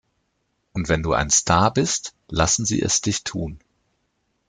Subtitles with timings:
[0.73, 3.59] Und wenn du ein Star bist, lassen sie es dich tun.